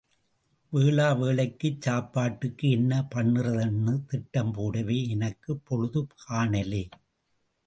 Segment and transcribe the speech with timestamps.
[0.73, 6.83] வேளா வேளைக்குச் சாப்பாட்டுக்கு என்ன பண்றதுன்னு திட்டம் போடவே எனக்குப் பொழுது காணலே.